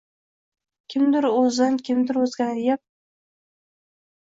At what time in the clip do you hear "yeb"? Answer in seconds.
2.71-2.85